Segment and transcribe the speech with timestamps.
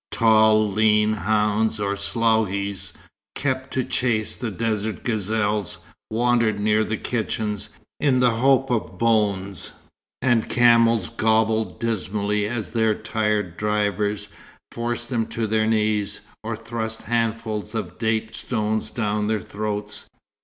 [0.09, 2.91] Tall, lean hounds or sloughis,
[3.35, 5.77] kept to chase the desert gazelles,
[6.09, 9.73] wandered near the kitchens, in the hope of bones,
[10.19, 14.27] and camels gobbled dismally as their tired drivers
[14.71, 20.09] forced them to their knees, or thrust handfuls of date stones down their throats.